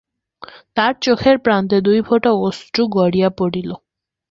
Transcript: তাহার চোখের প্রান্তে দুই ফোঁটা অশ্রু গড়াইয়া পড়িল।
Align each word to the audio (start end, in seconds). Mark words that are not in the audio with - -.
তাহার 0.75 0.95
চোখের 1.01 1.37
প্রান্তে 1.37 1.77
দুই 1.81 1.99
ফোঁটা 2.01 2.31
অশ্রু 2.39 2.83
গড়াইয়া 2.95 3.29
পড়িল। 3.37 3.69